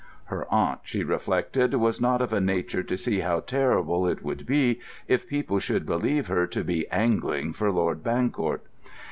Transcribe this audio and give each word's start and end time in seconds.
Her 0.25 0.51
aunt, 0.51 0.79
she 0.81 1.03
reflected, 1.03 1.75
was 1.75 2.01
not 2.01 2.23
of 2.23 2.33
a 2.33 2.41
nature 2.41 2.81
to 2.81 2.97
see 2.97 3.19
how 3.19 3.41
terrible 3.41 4.07
it 4.07 4.23
would 4.23 4.47
be 4.47 4.79
if 5.07 5.27
people 5.29 5.59
should 5.59 5.85
believe 5.85 6.25
her 6.25 6.47
to 6.47 6.63
be 6.63 6.89
"angling" 6.89 7.53
for 7.53 7.71
Lord 7.71 8.03
Bancourt. 8.03 8.65